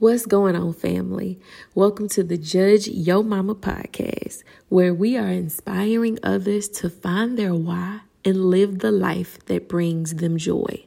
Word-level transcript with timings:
What's 0.00 0.24
going 0.24 0.56
on, 0.56 0.72
family? 0.72 1.38
Welcome 1.74 2.08
to 2.08 2.24
the 2.24 2.38
Judge 2.38 2.88
Yo 2.88 3.22
Mama 3.22 3.54
podcast, 3.54 4.42
where 4.70 4.94
we 4.94 5.18
are 5.18 5.28
inspiring 5.28 6.18
others 6.22 6.70
to 6.70 6.88
find 6.88 7.38
their 7.38 7.54
why 7.54 8.00
and 8.24 8.46
live 8.46 8.78
the 8.78 8.92
life 8.92 9.38
that 9.44 9.68
brings 9.68 10.14
them 10.14 10.38
joy. 10.38 10.86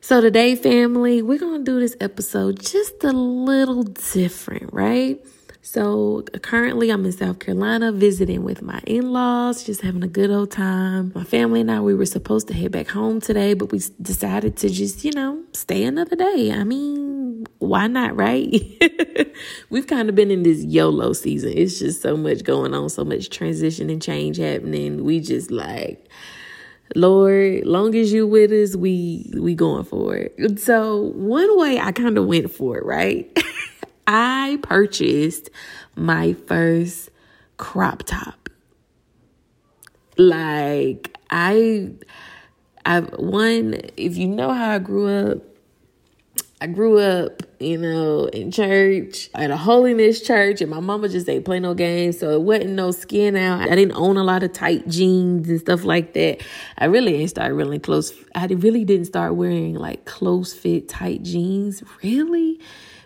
So, 0.00 0.20
today, 0.20 0.54
family, 0.54 1.20
we're 1.20 1.40
going 1.40 1.64
to 1.64 1.68
do 1.68 1.80
this 1.80 1.96
episode 2.00 2.60
just 2.60 3.02
a 3.02 3.10
little 3.10 3.82
different, 3.82 4.72
right? 4.72 5.18
So 5.64 6.22
currently 6.42 6.90
I'm 6.90 7.06
in 7.06 7.12
South 7.12 7.38
Carolina 7.38 7.92
visiting 7.92 8.42
with 8.42 8.62
my 8.62 8.80
in-laws, 8.84 9.62
just 9.62 9.80
having 9.82 10.02
a 10.02 10.08
good 10.08 10.28
old 10.28 10.50
time. 10.50 11.12
My 11.14 11.22
family 11.22 11.60
and 11.60 11.70
I, 11.70 11.80
we 11.80 11.94
were 11.94 12.04
supposed 12.04 12.48
to 12.48 12.54
head 12.54 12.72
back 12.72 12.88
home 12.88 13.20
today, 13.20 13.54
but 13.54 13.70
we 13.70 13.80
decided 14.00 14.56
to 14.58 14.68
just, 14.68 15.04
you 15.04 15.12
know, 15.12 15.44
stay 15.52 15.84
another 15.84 16.16
day. 16.16 16.50
I 16.52 16.64
mean, 16.64 17.01
why 17.62 17.86
not, 17.86 18.16
right? 18.16 18.52
We've 19.70 19.86
kind 19.86 20.08
of 20.08 20.14
been 20.14 20.30
in 20.30 20.42
this 20.42 20.64
YOLO 20.64 21.12
season. 21.12 21.52
It's 21.56 21.78
just 21.78 22.02
so 22.02 22.16
much 22.16 22.42
going 22.42 22.74
on, 22.74 22.90
so 22.90 23.04
much 23.04 23.30
transition 23.30 23.88
and 23.88 24.02
change 24.02 24.36
happening. 24.38 25.04
We 25.04 25.20
just 25.20 25.50
like, 25.50 26.08
Lord, 26.96 27.64
long 27.64 27.94
as 27.94 28.12
you 28.12 28.26
with 28.26 28.50
us, 28.50 28.76
we 28.76 29.30
we 29.38 29.54
going 29.54 29.84
for 29.84 30.16
it. 30.16 30.58
So 30.58 31.12
one 31.14 31.58
way 31.58 31.78
I 31.78 31.92
kind 31.92 32.18
of 32.18 32.26
went 32.26 32.50
for 32.50 32.78
it, 32.78 32.84
right? 32.84 33.30
I 34.06 34.58
purchased 34.62 35.48
my 35.94 36.32
first 36.32 37.10
crop 37.56 38.02
top. 38.02 38.48
Like 40.18 41.16
I 41.30 41.92
I 42.84 43.00
one 43.00 43.80
if 43.96 44.16
you 44.16 44.26
know 44.26 44.52
how 44.52 44.72
I 44.72 44.78
grew 44.80 45.08
up 45.08 45.51
I 46.62 46.68
grew 46.68 47.00
up, 47.00 47.42
you 47.58 47.76
know, 47.76 48.26
in 48.26 48.52
church 48.52 49.30
at 49.34 49.50
a 49.50 49.56
holiness 49.56 50.20
church, 50.20 50.60
and 50.60 50.70
my 50.70 50.78
mama 50.78 51.08
just 51.08 51.28
ain't 51.28 51.44
play 51.44 51.58
no 51.58 51.74
games, 51.74 52.20
so 52.20 52.30
it 52.30 52.42
wasn't 52.42 52.74
no 52.74 52.92
skin 52.92 53.34
out. 53.34 53.62
I 53.62 53.74
didn't 53.74 53.96
own 53.96 54.16
a 54.16 54.22
lot 54.22 54.44
of 54.44 54.52
tight 54.52 54.86
jeans 54.86 55.48
and 55.48 55.58
stuff 55.58 55.82
like 55.82 56.12
that. 56.12 56.40
I 56.78 56.84
really 56.84 57.16
ain't 57.16 57.30
started 57.30 57.54
really 57.54 57.80
close. 57.80 58.12
I 58.36 58.46
really 58.46 58.84
didn't 58.84 59.06
start 59.06 59.34
wearing 59.34 59.74
like 59.74 60.04
close 60.04 60.54
fit 60.54 60.88
tight 60.88 61.24
jeans, 61.24 61.82
really 62.00 62.60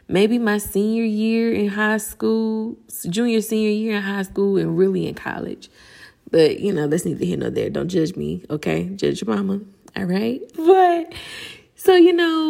maybe 0.06 0.38
my 0.38 0.58
senior 0.58 1.04
year 1.04 1.50
in 1.50 1.68
high 1.68 1.96
school, 1.96 2.76
junior, 3.08 3.40
senior 3.40 3.70
year 3.70 3.96
in 3.96 4.02
high 4.02 4.22
school, 4.22 4.58
and 4.58 4.76
really 4.76 5.06
in 5.06 5.14
college. 5.14 5.70
But, 6.30 6.60
you 6.60 6.74
know, 6.74 6.88
that's 6.88 7.06
neither 7.06 7.24
here 7.24 7.38
nor 7.38 7.48
there. 7.48 7.70
Don't 7.70 7.88
judge 7.88 8.16
me, 8.16 8.44
okay? 8.50 8.90
Judge 8.90 9.22
your 9.22 9.34
mama, 9.34 9.60
all 9.96 10.04
right? 10.04 10.42
But, 10.56 11.14
so, 11.74 11.94
you 11.94 12.12
know, 12.12 12.45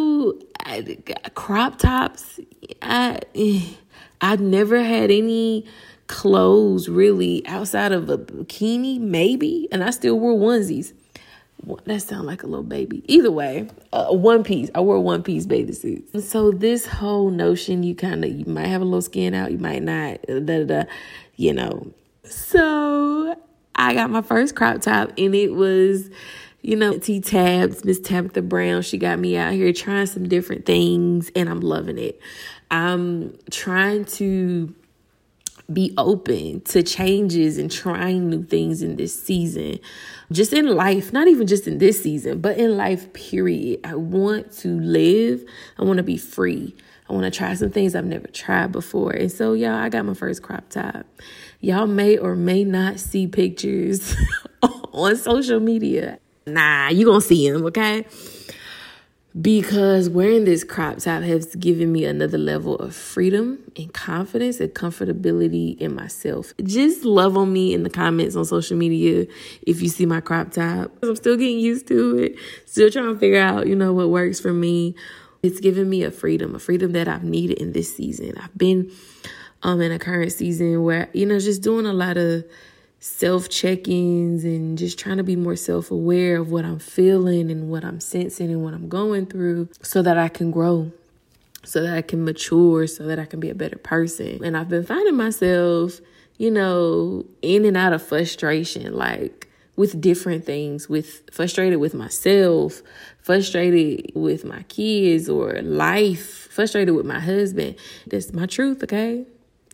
crop 1.35 1.77
tops, 1.77 2.39
I, 2.81 3.19
I've 4.21 4.41
never 4.41 4.83
had 4.83 5.11
any 5.11 5.65
clothes 6.07 6.87
really 6.87 7.45
outside 7.47 7.91
of 7.91 8.09
a 8.09 8.17
bikini, 8.17 8.99
maybe, 8.99 9.67
and 9.71 9.83
I 9.83 9.89
still 9.89 10.19
wore 10.19 10.33
onesies 10.33 10.93
that 11.85 12.01
sound 12.01 12.27
like 12.27 12.43
a 12.43 12.47
little 12.47 12.63
baby. 12.63 13.03
Either 13.07 13.31
way, 13.31 13.67
uh, 13.91 14.07
one 14.07 14.43
piece. 14.43 14.69
I 14.75 14.81
wore 14.81 14.99
one 14.99 15.23
piece 15.23 15.45
bathing 15.45 15.73
suits. 15.73 16.13
And 16.13 16.23
so 16.23 16.51
this 16.51 16.85
whole 16.85 17.29
notion, 17.29 17.83
you 17.83 17.95
kind 17.95 18.23
of 18.23 18.31
you 18.31 18.45
might 18.45 18.67
have 18.67 18.81
a 18.81 18.85
little 18.85 19.01
skin 19.01 19.33
out, 19.33 19.51
you 19.51 19.57
might 19.57 19.83
not. 19.83 20.21
Da, 20.27 20.39
da, 20.39 20.63
da, 20.63 20.83
you 21.35 21.53
know. 21.53 21.91
So 22.23 23.35
I 23.75 23.93
got 23.93 24.09
my 24.09 24.21
first 24.21 24.55
crop 24.55 24.81
top, 24.81 25.11
and 25.17 25.35
it 25.35 25.53
was, 25.53 26.09
you 26.67 26.75
know, 26.75 26.97
T 26.97 27.21
Tabs, 27.21 27.85
Miss 27.85 27.97
Tabitha 27.97 28.41
Brown. 28.41 28.81
She 28.81 28.97
got 28.97 29.19
me 29.19 29.37
out 29.37 29.53
here 29.53 29.71
trying 29.71 30.05
some 30.05 30.27
different 30.27 30.65
things, 30.65 31.31
and 31.33 31.47
I'm 31.47 31.61
loving 31.61 31.97
it. 31.97 32.19
I'm 32.69 33.37
trying 33.49 34.03
to 34.03 34.75
be 35.71 35.93
open 35.97 36.59
to 36.61 36.83
changes 36.83 37.57
and 37.57 37.71
trying 37.71 38.29
new 38.29 38.43
things 38.43 38.81
in 38.81 38.97
this 38.97 39.17
season. 39.17 39.79
Just 40.29 40.51
in 40.51 40.67
life, 40.67 41.13
not 41.13 41.29
even 41.29 41.47
just 41.47 41.69
in 41.69 41.77
this 41.77 42.03
season, 42.03 42.41
but 42.41 42.57
in 42.57 42.75
life, 42.75 43.13
period. 43.13 43.79
I 43.85 43.95
want 43.95 44.51
to 44.57 44.77
live. 44.77 45.45
I 45.79 45.85
want 45.85 45.97
to 45.97 46.03
be 46.03 46.17
free. 46.17 46.75
I 47.09 47.13
want 47.13 47.23
to 47.23 47.31
try 47.31 47.53
some 47.53 47.69
things 47.69 47.95
I've 47.95 48.03
never 48.03 48.27
tried 48.27 48.73
before. 48.73 49.13
And 49.13 49.31
so, 49.31 49.53
y'all, 49.53 49.71
I 49.71 49.87
got 49.87 50.03
my 50.03 50.15
first 50.15 50.43
crop 50.43 50.67
top. 50.67 51.05
Y'all 51.61 51.87
may 51.87 52.17
or 52.17 52.35
may 52.35 52.65
not 52.65 52.99
see 52.99 53.25
pictures 53.25 54.17
on 54.91 55.15
social 55.15 55.61
media. 55.61 56.19
Nah, 56.47 56.89
you 56.89 57.05
to 57.05 57.21
see 57.21 57.47
him, 57.47 57.65
okay? 57.65 58.05
because 59.39 60.09
wearing 60.09 60.45
this 60.45 60.63
crop 60.63 60.97
top 60.97 61.21
has 61.21 61.55
given 61.55 61.91
me 61.91 62.05
another 62.05 62.37
level 62.37 62.75
of 62.77 62.95
freedom 62.95 63.59
and 63.75 63.93
confidence 63.93 64.59
and 64.59 64.73
comfortability 64.73 65.77
in 65.77 65.93
myself. 65.93 66.53
Just 66.63 67.05
love 67.05 67.37
on 67.37 67.53
me 67.53 67.73
in 67.73 67.83
the 67.83 67.89
comments 67.89 68.35
on 68.35 68.45
social 68.45 68.77
media 68.77 69.27
if 69.61 69.81
you 69.81 69.89
see 69.89 70.05
my 70.05 70.21
crop 70.21 70.51
top. 70.51 70.91
I'm 71.03 71.15
still 71.15 71.37
getting 71.37 71.59
used 71.59 71.87
to 71.87 72.17
it, 72.17 72.35
still 72.65 72.89
trying 72.89 73.13
to 73.13 73.19
figure 73.19 73.39
out, 73.39 73.67
you 73.67 73.75
know, 73.75 73.93
what 73.93 74.09
works 74.09 74.39
for 74.39 74.53
me. 74.53 74.95
It's 75.43 75.59
given 75.59 75.87
me 75.87 76.03
a 76.03 76.09
freedom, 76.09 76.55
a 76.55 76.59
freedom 76.59 76.93
that 76.93 77.07
I've 77.07 77.23
needed 77.23 77.59
in 77.59 77.73
this 77.73 77.95
season. 77.95 78.33
I've 78.37 78.57
been 78.57 78.91
um 79.61 79.81
in 79.81 79.91
a 79.91 79.99
current 79.99 80.31
season 80.31 80.83
where, 80.83 81.09
you 81.13 81.25
know, 81.25 81.37
just 81.39 81.61
doing 81.61 81.85
a 81.85 81.93
lot 81.93 82.17
of 82.17 82.43
self 82.99 83.49
check 83.49 83.87
ins 83.87 84.43
and 84.43 84.77
just 84.77 84.97
trying 84.97 85.17
to 85.17 85.23
be 85.23 85.35
more 85.35 85.55
self 85.55 85.91
aware 85.91 86.37
of 86.37 86.51
what 86.51 86.65
I'm 86.65 86.79
feeling 86.79 87.51
and 87.51 87.69
what 87.69 87.83
I'm 87.83 87.99
sensing 87.99 88.51
and 88.51 88.63
what 88.63 88.73
I'm 88.73 88.89
going 88.89 89.25
through 89.25 89.69
so 89.81 90.01
that 90.01 90.17
I 90.17 90.29
can 90.29 90.51
grow, 90.51 90.91
so 91.63 91.81
that 91.83 91.95
I 91.95 92.01
can 92.01 92.23
mature, 92.23 92.87
so 92.87 93.05
that 93.05 93.19
I 93.19 93.25
can 93.25 93.39
be 93.39 93.49
a 93.49 93.55
better 93.55 93.77
person. 93.77 94.43
And 94.43 94.57
I've 94.57 94.69
been 94.69 94.85
finding 94.85 95.15
myself, 95.15 95.99
you 96.37 96.51
know, 96.51 97.25
in 97.41 97.65
and 97.65 97.77
out 97.77 97.93
of 97.93 98.01
frustration, 98.01 98.93
like 98.93 99.47
with 99.75 100.01
different 100.01 100.43
things, 100.43 100.89
with 100.89 101.29
frustrated 101.31 101.79
with 101.79 101.93
myself, 101.93 102.81
frustrated 103.21 104.11
with 104.15 104.43
my 104.43 104.63
kids 104.63 105.29
or 105.29 105.61
life, 105.61 106.47
frustrated 106.49 106.95
with 106.95 107.05
my 107.05 107.19
husband. 107.19 107.75
That's 108.07 108.33
my 108.33 108.47
truth, 108.47 108.83
okay? 108.83 109.25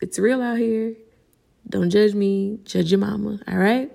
It's 0.02 0.20
real 0.20 0.42
out 0.42 0.58
here. 0.58 0.96
Don't 1.70 1.90
judge 1.90 2.14
me, 2.14 2.60
judge 2.66 2.92
your 2.92 3.00
mama, 3.00 3.40
all 3.48 3.58
right? 3.58 3.92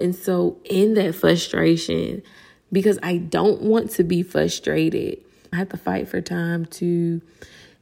And 0.00 0.14
so, 0.14 0.58
in 0.64 0.94
that 0.94 1.14
frustration, 1.14 2.22
because 2.70 2.98
I 3.02 3.16
don't 3.16 3.62
want 3.62 3.90
to 3.92 4.04
be 4.04 4.22
frustrated, 4.22 5.18
I 5.52 5.56
have 5.56 5.70
to 5.70 5.76
fight 5.76 6.08
for 6.08 6.20
time 6.20 6.66
to 6.66 7.20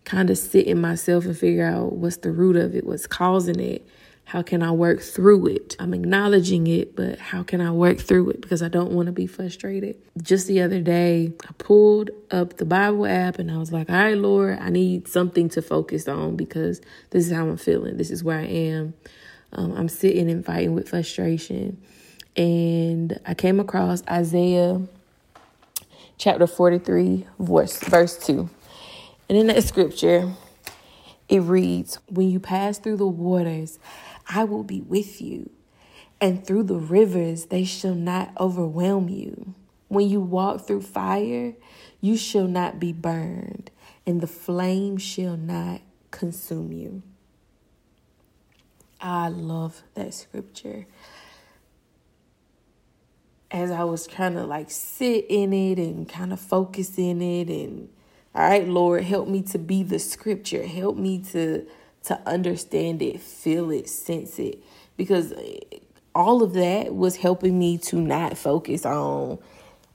kind 0.05 0.31
of 0.31 0.39
sit 0.39 0.67
in 0.67 0.81
myself 0.81 1.25
and 1.25 1.37
figure 1.37 1.67
out 1.67 1.95
what's 1.95 2.19
the 2.19 2.31
root 2.31 2.57
of 2.57 2.75
it, 2.75 2.87
what's 2.87 3.07
causing 3.07 3.61
it, 3.61 3.87
how 4.27 4.43
can 4.43 4.61
I 4.61 4.73
work 4.73 5.01
through 5.03 5.47
it? 5.47 5.77
I'm 5.79 5.95
acknowledging 5.95 6.67
it, 6.67 6.97
but 6.97 7.21
how 7.21 7.45
can 7.45 7.61
I 7.61 7.71
work 7.71 8.01
through 8.01 8.31
it? 8.31 8.41
Because 8.41 8.61
I 8.61 8.67
don't 8.67 8.91
want 8.91 9.07
to 9.07 9.13
be 9.13 9.29
frustrated. 9.29 9.97
Just 10.21 10.49
the 10.49 10.63
other 10.63 10.81
day, 10.81 11.33
I 11.49 11.53
pulled 11.59 12.11
up 12.33 12.57
the 12.57 12.65
Bible 12.65 13.07
app 13.07 13.39
and 13.39 13.53
I 13.53 13.57
was 13.57 13.73
like, 13.73 13.89
all 13.89 13.95
right, 13.95 14.19
Lord, 14.19 14.59
I 14.59 14.71
need 14.71 15.07
something 15.07 15.49
to 15.51 15.63
focus 15.63 16.09
on 16.09 16.35
because 16.35 16.81
this 17.11 17.25
is 17.25 17.33
how 17.33 17.47
I'm 17.47 17.57
feeling. 17.57 17.99
This 17.99 18.11
is 18.11 18.25
where 18.25 18.41
I 18.41 18.47
am. 18.47 18.95
Um, 19.53 19.73
I'm 19.77 19.89
sitting 19.89 20.29
and 20.29 20.45
fighting 20.45 20.75
with 20.75 20.89
frustration. 20.89 21.81
And 22.37 23.21
I 23.27 23.35
came 23.35 23.61
across 23.61 24.03
Isaiah 24.11 24.81
chapter 26.19 26.49
43, 26.49 27.27
verse, 27.39 27.79
verse 27.79 28.19
2. 28.27 28.51
And 29.29 29.39
in 29.39 29.47
that 29.47 29.63
scripture, 29.63 30.33
it 31.29 31.41
reads, 31.41 31.99
When 32.09 32.31
you 32.31 32.41
pass 32.41 32.79
through 32.79 32.97
the 32.97 33.07
waters, 33.07 33.79
I 34.29 34.45
will 34.45 34.63
be 34.63 34.81
with 34.81 35.21
you, 35.21 35.51
and 36.21 36.47
through 36.47 36.65
the 36.65 36.77
rivers 36.77 37.47
they 37.47 37.65
shall 37.65 37.95
not 37.95 38.33
overwhelm 38.39 39.09
you. 39.09 39.55
When 39.89 40.09
you 40.09 40.21
walk 40.21 40.67
through 40.67 40.83
fire, 40.83 41.55
you 42.01 42.17
shall 42.17 42.47
not 42.47 42.79
be 42.81 42.93
burned, 42.93 43.71
and 44.07 44.21
the 44.21 44.27
flame 44.27 44.97
shall 44.97 45.37
not 45.37 45.81
consume 46.11 46.73
you. 46.73 47.03
I 49.01 49.29
love 49.29 49.83
that 49.95 50.15
scripture. 50.15 50.87
As 53.51 53.71
I 53.71 53.85
was 53.85 54.07
trying 54.07 54.35
to 54.35 54.45
like 54.45 54.71
sit 54.71 55.27
in 55.29 55.53
it 55.53 55.79
and 55.79 56.09
kind 56.09 56.33
of 56.33 56.41
focus 56.41 56.99
in 56.99 57.23
it 57.23 57.49
and 57.49 57.89
all 58.37 58.51
right, 58.51 58.69
Lord, 58.69 59.03
help 59.03 59.29
me 59.29 59.41
to 59.43 59.59
be 59.59 59.83
the 59.83 59.99
scripture. 59.99 60.67
Help 60.67 60.97
me 60.99 61.23
to 61.33 61.67
to 62.05 62.21
understand 62.29 63.03
it, 63.03 63.21
feel 63.21 63.71
it, 63.71 63.89
sense 63.89 64.39
it. 64.39 64.63
Because 64.97 65.33
eh, 65.33 65.79
all 66.15 66.43
of 66.43 66.53
that 66.53 66.95
was 66.95 67.17
helping 67.17 67.59
me 67.59 67.79
to 67.79 67.97
not 67.97 68.37
focus 68.37 68.85
on 68.85 69.39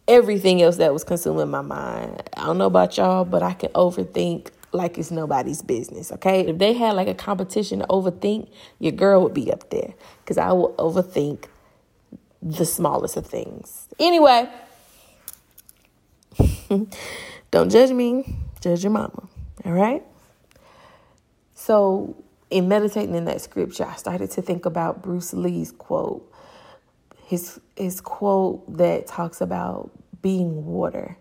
everything 0.07 0.61
else 0.61 0.77
that 0.77 0.91
was 0.91 1.03
consuming 1.03 1.49
my 1.51 1.61
mind. 1.61 2.23
I 2.35 2.45
don't 2.47 2.57
know 2.57 2.65
about 2.65 2.97
y'all, 2.97 3.25
but 3.25 3.43
I 3.43 3.53
can 3.53 3.69
overthink 3.73 4.49
like 4.73 4.97
it's 4.97 5.11
nobody's 5.11 5.61
business, 5.61 6.11
okay? 6.13 6.47
If 6.47 6.57
they 6.57 6.73
had 6.73 6.93
like 6.93 7.07
a 7.07 7.13
competition 7.13 7.79
to 7.79 7.85
overthink, 7.87 8.49
your 8.79 8.91
girl 8.91 9.21
would 9.21 9.33
be 9.35 9.51
up 9.51 9.69
there 9.69 9.93
because 10.23 10.39
I 10.39 10.51
will 10.51 10.73
overthink 10.73 11.45
the 12.41 12.65
smallest 12.65 13.17
of 13.17 13.27
things. 13.27 13.87
Anyway, 13.99 14.49
don't 17.51 17.69
judge 17.69 17.91
me, 17.91 18.37
judge 18.61 18.83
your 18.83 18.91
mama, 18.91 19.27
All 19.65 19.73
right? 19.73 20.03
So, 21.53 22.23
in 22.49 22.67
meditating 22.67 23.13
in 23.13 23.25
that 23.25 23.41
scripture, 23.41 23.85
I 23.85 23.95
started 23.95 24.31
to 24.31 24.41
think 24.41 24.65
about 24.65 25.03
Bruce 25.03 25.33
Lee's 25.33 25.71
quote. 25.71 26.29
His 27.25 27.59
his 27.77 28.01
quote 28.01 28.77
that 28.77 29.07
talks 29.07 29.41
about 29.41 29.91
being 30.21 30.65
water 30.65 31.17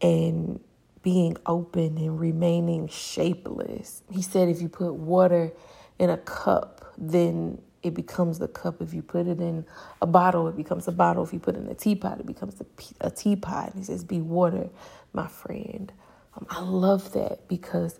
and 0.00 0.60
being 1.02 1.36
open 1.46 1.98
and 1.98 2.18
remaining 2.18 2.88
shapeless. 2.88 4.02
He 4.10 4.22
said 4.22 4.48
if 4.48 4.60
you 4.60 4.68
put 4.68 4.94
water 4.94 5.52
in 5.98 6.10
a 6.10 6.16
cup, 6.16 6.94
then 6.98 7.60
it 7.82 7.94
becomes 7.94 8.38
the 8.40 8.48
cup. 8.48 8.82
If 8.82 8.92
you 8.92 9.02
put 9.02 9.26
it 9.28 9.40
in 9.40 9.64
a 10.02 10.06
bottle, 10.06 10.48
it 10.48 10.56
becomes 10.56 10.88
a 10.88 10.92
bottle. 10.92 11.22
If 11.22 11.32
you 11.32 11.38
put 11.38 11.54
it 11.54 11.58
in 11.60 11.68
a 11.68 11.74
teapot, 11.74 12.18
it 12.18 12.26
becomes 12.26 12.60
a, 12.60 13.06
a 13.06 13.10
teapot. 13.10 13.68
And 13.70 13.78
he 13.78 13.84
says, 13.84 14.02
Be 14.02 14.20
water, 14.20 14.68
my 15.16 15.26
friend. 15.26 15.92
Um, 16.36 16.46
I 16.48 16.60
love 16.60 17.12
that 17.14 17.48
because 17.48 17.98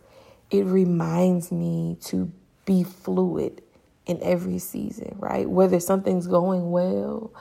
it 0.50 0.64
reminds 0.66 1.50
me 1.50 1.96
to 2.02 2.30
be 2.64 2.84
fluid 2.84 3.62
in 4.06 4.22
every 4.22 4.58
season, 4.60 5.16
right? 5.18 5.50
Whether 5.50 5.80
something's 5.80 6.28
going 6.28 6.70
well 6.70 7.32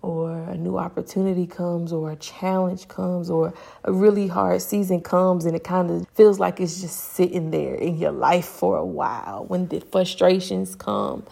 or 0.00 0.38
a 0.44 0.56
new 0.56 0.78
opportunity 0.78 1.46
comes 1.46 1.92
or 1.92 2.12
a 2.12 2.16
challenge 2.16 2.88
comes 2.88 3.28
or 3.28 3.52
a 3.84 3.92
really 3.92 4.28
hard 4.28 4.62
season 4.62 5.00
comes 5.00 5.44
and 5.44 5.56
it 5.56 5.64
kind 5.64 5.90
of 5.90 6.06
feels 6.14 6.38
like 6.38 6.60
it's 6.60 6.80
just 6.80 7.12
sitting 7.14 7.50
there 7.50 7.74
in 7.74 7.98
your 7.98 8.12
life 8.12 8.46
for 8.46 8.76
a 8.76 8.84
while. 8.84 9.44
When 9.46 9.68
the 9.68 9.80
frustrations 9.80 10.74
come, 10.74 11.24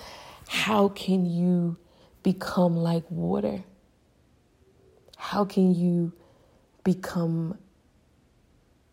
how 0.48 0.88
can 0.88 1.24
you 1.24 1.76
become 2.22 2.76
like 2.76 3.04
water? 3.10 3.62
How 5.16 5.44
can 5.44 5.74
you 5.74 6.12
become 6.84 7.58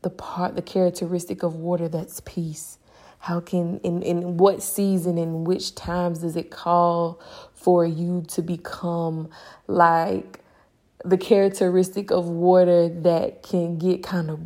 the 0.02 0.10
part, 0.10 0.56
the 0.56 0.62
characteristic 0.62 1.44
of 1.44 1.56
water 1.56 1.88
that's 1.88 2.22
peace? 2.22 2.78
How 3.20 3.42
can, 3.42 3.80
in, 3.80 4.02
in 4.02 4.38
what 4.38 4.64
season, 4.64 5.18
in 5.18 5.44
which 5.44 5.76
times 5.76 6.20
does 6.20 6.38
it 6.38 6.52
call 6.52 7.20
for 7.54 7.86
you 7.86 8.24
to 8.30 8.42
become 8.42 9.30
like 9.68 10.40
the 11.04 11.18
characteristic 11.18 12.12
of 12.12 12.30
water 12.30 12.88
that 12.88 13.44
can 13.44 13.78
get 13.78 14.04
kind 14.04 14.30
of 14.30 14.40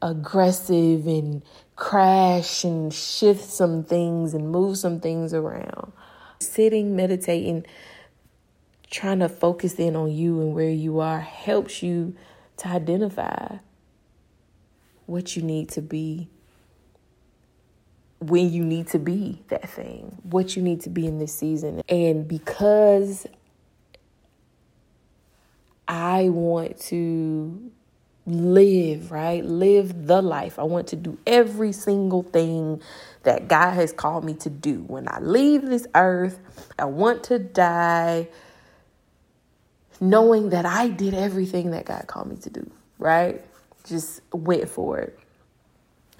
aggressive 0.00 1.06
and 1.06 1.42
crash 1.76 2.62
and 2.62 2.94
shift 2.94 3.44
some 3.44 3.82
things 3.82 4.32
and 4.32 4.52
move 4.52 4.78
some 4.78 5.00
things 5.00 5.34
around? 5.34 5.92
Sitting, 6.38 6.94
meditating, 6.94 7.66
trying 8.90 9.18
to 9.18 9.28
focus 9.28 9.74
in 9.74 9.96
on 9.96 10.12
you 10.12 10.40
and 10.40 10.54
where 10.54 10.70
you 10.70 11.00
are 11.00 11.20
helps 11.20 11.82
you 11.82 12.14
to 12.58 12.68
identify 12.68 13.56
what 15.06 15.36
you 15.36 15.42
need 15.42 15.68
to 15.70 15.82
be 15.82 16.28
when 18.20 18.50
you 18.50 18.64
need 18.64 18.86
to 18.88 18.98
be 18.98 19.42
that 19.48 19.68
thing, 19.68 20.16
what 20.22 20.56
you 20.56 20.62
need 20.62 20.80
to 20.82 20.90
be 20.90 21.06
in 21.06 21.18
this 21.18 21.34
season. 21.34 21.82
And 21.88 22.26
because 22.26 23.26
I 25.86 26.30
want 26.30 26.80
to 26.82 27.70
live, 28.26 29.10
right? 29.10 29.44
Live 29.44 30.06
the 30.06 30.22
life. 30.22 30.58
I 30.58 30.62
want 30.62 30.88
to 30.88 30.96
do 30.96 31.18
every 31.26 31.72
single 31.72 32.22
thing 32.22 32.80
that 33.24 33.48
God 33.48 33.72
has 33.72 33.92
called 33.92 34.24
me 34.24 34.34
to 34.34 34.50
do. 34.50 34.84
When 34.86 35.06
I 35.08 35.20
leave 35.20 35.62
this 35.62 35.86
earth, 35.94 36.38
I 36.78 36.86
want 36.86 37.24
to 37.24 37.38
die 37.38 38.28
knowing 40.00 40.50
that 40.50 40.66
I 40.66 40.88
did 40.88 41.14
everything 41.14 41.70
that 41.72 41.84
God 41.84 42.06
called 42.06 42.28
me 42.28 42.36
to 42.36 42.50
do, 42.50 42.70
right? 42.98 43.44
Just 43.86 44.22
went 44.32 44.68
for 44.68 44.98
it. 44.98 45.18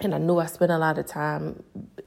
And 0.01 0.13
I 0.13 0.17
knew 0.17 0.39
I 0.39 0.45
spent 0.45 0.71
a 0.71 0.77
lot 0.77 0.97
of 0.97 1.05
time 1.05 1.63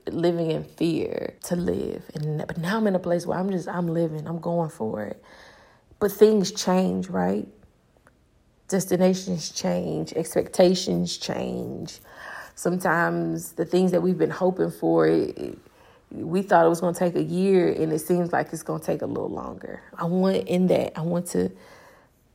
living 0.06 0.50
in 0.50 0.62
fear 0.64 1.34
to 1.44 1.56
live. 1.56 2.02
And 2.14 2.46
but 2.46 2.58
now 2.58 2.76
I'm 2.76 2.86
in 2.86 2.94
a 2.94 2.98
place 2.98 3.26
where 3.26 3.38
I'm 3.38 3.50
just 3.50 3.68
I'm 3.68 3.88
living. 3.88 4.26
I'm 4.26 4.40
going 4.40 4.70
for 4.70 5.02
it. 5.02 5.22
But 5.98 6.12
things 6.12 6.52
change, 6.52 7.08
right? 7.08 7.48
Destinations 8.68 9.50
change, 9.50 10.12
expectations 10.12 11.16
change. 11.16 11.98
Sometimes 12.54 13.52
the 13.52 13.64
things 13.64 13.92
that 13.92 14.02
we've 14.02 14.18
been 14.18 14.30
hoping 14.30 14.70
for, 14.70 15.06
we 16.10 16.42
thought 16.42 16.66
it 16.66 16.68
was 16.68 16.80
going 16.80 16.92
to 16.92 16.98
take 16.98 17.14
a 17.16 17.22
year, 17.22 17.70
and 17.70 17.92
it 17.92 18.00
seems 18.00 18.32
like 18.32 18.52
it's 18.52 18.62
going 18.62 18.80
to 18.80 18.86
take 18.86 19.02
a 19.02 19.06
little 19.06 19.30
longer. 19.30 19.80
I 19.96 20.04
want 20.04 20.36
in 20.46 20.66
that. 20.68 20.98
I 20.98 21.02
want 21.02 21.26
to 21.28 21.50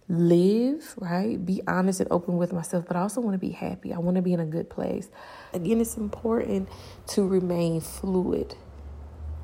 live, 0.09 0.95
right? 0.97 1.43
Be 1.43 1.61
honest 1.67 1.99
and 1.99 2.11
open 2.11 2.37
with 2.37 2.53
myself, 2.53 2.85
but 2.87 2.95
I 2.97 3.01
also 3.01 3.21
want 3.21 3.35
to 3.35 3.39
be 3.39 3.51
happy. 3.51 3.93
I 3.93 3.99
want 3.99 4.15
to 4.15 4.21
be 4.21 4.33
in 4.33 4.39
a 4.39 4.45
good 4.45 4.69
place. 4.69 5.09
Again, 5.53 5.81
it's 5.81 5.97
important 5.97 6.69
to 7.07 7.27
remain 7.27 7.81
fluid. 7.81 8.55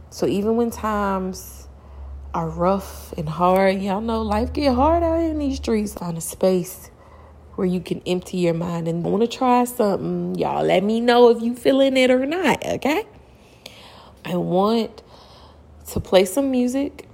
So 0.10 0.26
even 0.26 0.56
when 0.56 0.72
times 0.72 1.68
are 2.34 2.50
rough 2.50 3.14
and 3.14 3.28
hard, 3.28 3.82
y'all 3.82 4.02
know 4.02 4.22
life 4.22 4.54
get 4.54 4.74
hard 4.74 5.04
out 5.04 5.20
in 5.20 5.40
these 5.40 5.58
streets. 5.58 5.94
Find 5.94 6.18
a 6.18 6.22
space 6.22 6.92
where 7.56 7.68
you 7.68 7.82
can 7.82 8.02
empty 8.06 8.38
your 8.38 8.54
mind 8.54 8.88
and 8.88 9.04
want 9.04 9.22
to 9.22 9.28
try 9.28 9.66
something. 9.66 10.36
Y'all 10.36 10.64
let 10.64 10.84
me 10.84 11.02
know 11.02 11.30
if 11.30 11.42
you 11.42 11.56
feeling 11.56 11.98
it 11.98 12.10
or 12.10 12.26
not, 12.26 12.66
okay? 12.66 13.06
I 14.24 14.36
want 14.36 15.04
to 15.88 16.00
play 16.00 16.26
some 16.26 16.52
music 16.52 17.09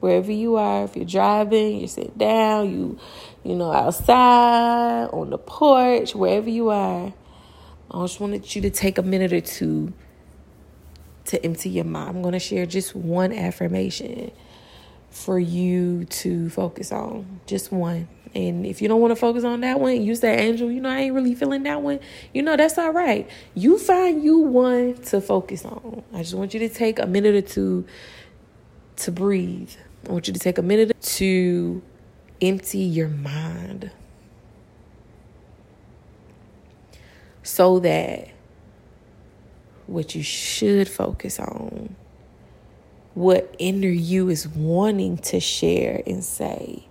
wherever 0.00 0.32
you 0.32 0.56
are 0.56 0.84
if 0.84 0.96
you're 0.96 1.04
driving 1.04 1.80
you 1.80 1.86
sit 1.86 2.16
down 2.16 2.70
you 2.70 2.98
you 3.44 3.54
know 3.54 3.72
outside 3.72 5.08
on 5.12 5.30
the 5.30 5.38
porch 5.38 6.14
wherever 6.14 6.48
you 6.48 6.68
are 6.68 7.12
i 7.90 8.02
just 8.02 8.20
wanted 8.20 8.54
you 8.54 8.62
to 8.62 8.70
take 8.70 8.98
a 8.98 9.02
minute 9.02 9.32
or 9.32 9.40
two 9.40 9.92
to 11.28 11.44
empty 11.44 11.68
your 11.68 11.84
mind. 11.84 12.16
I'm 12.16 12.22
going 12.22 12.32
to 12.32 12.38
share 12.38 12.66
just 12.66 12.94
one 12.94 13.32
affirmation 13.32 14.32
for 15.10 15.38
you 15.38 16.04
to 16.06 16.50
focus 16.50 16.90
on. 16.90 17.40
Just 17.46 17.70
one. 17.70 18.08
And 18.34 18.66
if 18.66 18.82
you 18.82 18.88
don't 18.88 19.00
want 19.00 19.12
to 19.12 19.16
focus 19.16 19.44
on 19.44 19.62
that 19.62 19.80
one 19.80 20.02
you 20.02 20.14
say 20.14 20.36
angel. 20.36 20.70
You 20.70 20.82
know 20.82 20.90
i 20.90 21.00
ain't 21.00 21.14
really 21.14 21.34
feeling 21.34 21.62
that 21.62 21.80
one. 21.82 22.00
You 22.34 22.42
know 22.42 22.56
that's 22.56 22.76
all 22.76 22.92
right. 22.92 23.28
You 23.54 23.78
find 23.78 24.22
you 24.22 24.38
one 24.38 24.94
to 25.04 25.20
focus 25.20 25.64
on. 25.64 26.02
I 26.12 26.18
just 26.18 26.34
want 26.34 26.52
you 26.52 26.60
to 26.60 26.68
take 26.68 26.98
a 26.98 27.06
minute 27.06 27.34
or 27.34 27.46
two 27.46 27.86
to 28.96 29.12
breathe 29.12 29.72
I 30.06 30.12
want 30.12 30.28
you 30.28 30.34
to 30.34 30.40
take 30.40 30.58
a 30.58 30.62
minute 30.62 31.00
to 31.00 31.82
empty 32.40 32.78
your 32.78 33.08
mind 33.08 33.90
so 37.42 37.78
that 37.80 38.28
what 39.86 40.14
you 40.14 40.22
should 40.22 40.88
focus 40.88 41.40
on, 41.40 41.96
what 43.14 43.54
inner 43.58 43.88
you 43.88 44.28
is 44.28 44.46
wanting 44.46 45.16
to 45.16 45.40
share 45.40 46.02
and 46.06 46.22
say, 46.22 46.84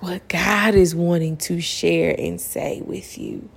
what 0.00 0.28
God 0.28 0.74
is 0.74 0.94
wanting 0.94 1.36
to 1.38 1.60
share 1.60 2.14
and 2.18 2.40
say 2.40 2.80
with 2.80 3.18
you, 3.18 3.48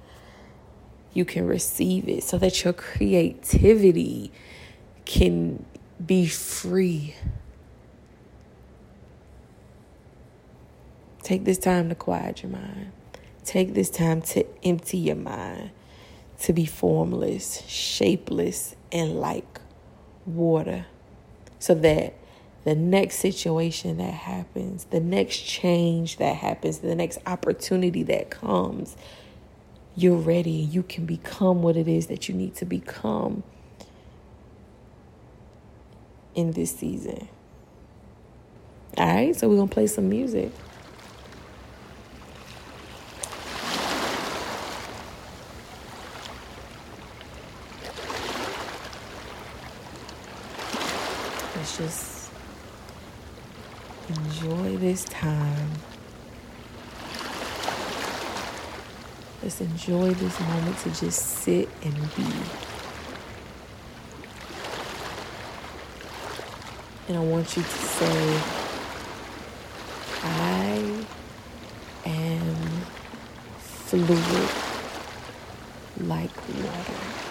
you 1.14 1.26
can 1.26 1.46
receive 1.46 2.08
it 2.08 2.24
so 2.24 2.38
that 2.38 2.64
your 2.64 2.74
creativity 2.74 4.32
can 5.06 5.66
be 6.06 6.28
free. 6.28 7.16
Take 11.24 11.46
this 11.46 11.58
time 11.58 11.90
to 11.90 11.96
quiet 11.96 12.44
your 12.44 12.52
mind. 12.52 12.92
Take 13.46 13.74
this 13.74 13.90
time 13.90 14.22
to 14.22 14.46
empty 14.64 14.98
your 14.98 15.16
mind, 15.16 15.72
to 16.42 16.54
be 16.54 16.66
formless, 16.66 17.64
shapeless, 17.68 18.76
and 18.92 19.20
like 19.20 19.60
water, 20.26 20.86
so 21.60 21.74
that 21.76 22.14
the 22.64 22.76
next 22.76 23.18
situation 23.18 23.98
that 23.98 24.14
happens, 24.14 24.86
the 24.86 25.00
next 25.00 25.38
change 25.40 26.18
that 26.18 26.36
happens, 26.36 26.80
the 26.80 26.96
next 26.96 27.18
opportunity 27.26 28.04
that 28.04 28.30
comes, 28.30 28.96
you're 29.96 30.18
ready. 30.18 30.52
You 30.52 30.84
can 30.84 31.06
become 31.06 31.64
what 31.64 31.76
it 31.76 31.88
is 31.88 32.08
that 32.08 32.30
you 32.30 32.36
need 32.36 32.56
to 32.56 32.66
become 32.66 33.44
in 36.36 36.52
this 36.52 36.76
season. 36.76 37.28
All 38.98 39.08
right, 39.08 39.36
so 39.36 39.50
we're 39.50 39.56
going 39.56 39.70
to 39.70 39.74
play 39.74 39.88
some 39.88 40.10
music. 40.10 40.52
Let's 51.62 51.78
just 51.78 52.32
enjoy 54.10 54.78
this 54.78 55.04
time. 55.04 55.70
Let's 59.44 59.62
enjoy 59.62 60.10
this 60.16 60.40
moment 60.40 60.76
to 60.80 60.90
just 60.90 61.22
sit 61.22 61.70
and 61.84 61.94
be. 62.16 62.26
And 67.10 67.18
I 67.18 67.22
want 67.22 67.56
you 67.56 67.62
to 67.62 67.70
say, 67.70 68.42
I 70.24 71.06
am 72.06 72.56
fluid 73.60 74.50
like 76.08 76.36
water. 76.48 77.31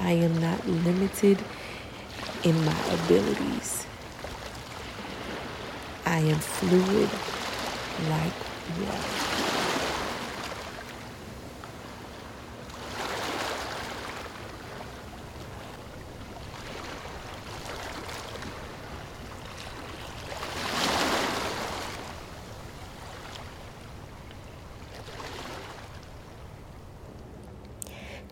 I 0.00 0.12
am 0.12 0.40
not 0.40 0.66
limited 0.66 1.38
in 2.42 2.64
my 2.64 2.76
abilities. 2.88 3.86
I 6.06 6.20
am 6.20 6.38
fluid 6.38 7.10
like 8.08 8.32
water. 8.80 9.29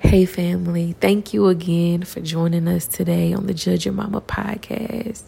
Hey, 0.08 0.24
family. 0.24 0.96
Thank 1.02 1.34
you 1.34 1.48
again 1.48 2.02
for 2.02 2.22
joining 2.22 2.66
us 2.66 2.86
today 2.86 3.34
on 3.34 3.46
the 3.46 3.52
Judge 3.52 3.84
Your 3.84 3.92
Mama 3.92 4.22
podcast. 4.22 5.22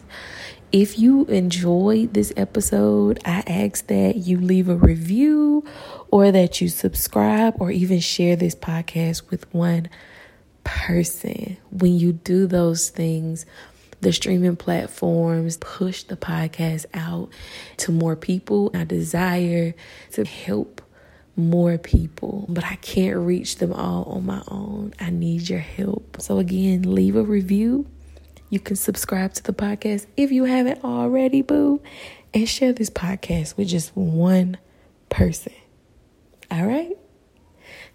If 0.73 0.99
you 0.99 1.27
enjoyed 1.27 2.15
this 2.15 2.33
episode, 2.35 3.21
I 3.27 3.43
ask 3.47 3.89
that 3.89 4.17
you 4.17 4.41
leave 4.41 4.71
a 4.71 4.77
review 4.77 5.67
or 6.11 6.33
that 6.33 6.63
you 6.63 6.71
subscribe 6.71 7.57
or 7.61 7.71
even 7.71 8.01
share 8.01 8.37
this 8.37 8.55
podcast 8.55 9.29
with 9.29 9.53
one 9.53 9.91
person. 10.65 11.59
When 11.69 11.99
you 11.99 12.15
do 12.15 12.47
those 12.47 12.89
things, 12.89 13.45
the 14.01 14.15
streaming 14.15 14.57
platforms 14.57 15.59
push 15.59 16.05
the 16.05 16.17
podcast 16.17 16.87
out 16.95 17.29
to 17.77 17.93
more 17.93 18.17
people. 18.17 18.71
I 18.73 18.85
desire 18.85 19.75
to 20.13 20.25
help 20.25 20.81
more 21.37 21.79
people, 21.79 22.47
but 22.49 22.65
I 22.65 22.77
can't 22.77 23.17
reach 23.17 23.57
them 23.57 23.73
all 23.73 24.05
on 24.05 24.27
my 24.27 24.43
own. 24.49 24.95
I 25.01 25.11
need 25.11 25.49
your 25.49 25.61
help. 25.61 26.17
So, 26.21 26.39
again, 26.39 26.83
leave 26.83 27.17
a 27.17 27.23
review. 27.23 27.87
You 28.51 28.61
can 28.61 28.77
subscribe 28.77 29.33
to 29.35 29.43
the 29.43 29.53
podcast 29.53 30.07
if 30.17 30.33
you 30.33 30.45
haven't 30.45 30.85
already, 30.85 31.43
boo, 31.43 31.81
and 32.35 32.49
share 32.49 32.73
this 32.73 32.91
podcast 32.91 33.57
with 33.57 33.69
just 33.69 33.97
one 33.97 34.59
person. 35.09 35.53
All 36.51 36.67
right? 36.67 36.97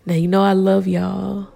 Now, 0.05 0.15
you 0.15 0.27
know 0.27 0.43
I 0.43 0.53
love 0.53 0.87
y'all, 0.87 1.49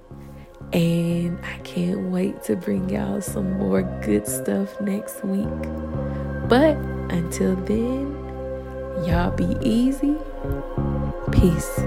and 0.74 1.40
I 1.46 1.60
can't 1.60 2.12
wait 2.12 2.44
to 2.44 2.56
bring 2.56 2.90
y'all 2.90 3.22
some 3.22 3.54
more 3.58 3.84
good 4.04 4.28
stuff 4.28 4.80
next 4.82 5.24
week. 5.24 5.48
But 6.50 6.76
until 7.12 7.56
then, 7.56 8.12
y'all 9.06 9.32
be 9.32 9.56
easy 9.62 10.18
Peace. 11.40 11.80